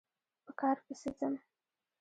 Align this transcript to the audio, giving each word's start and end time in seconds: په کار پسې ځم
په 0.45 0.51
کار 0.59 0.77
پسې 0.85 1.09
ځم 1.17 1.33